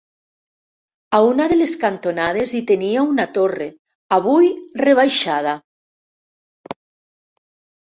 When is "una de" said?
1.31-1.57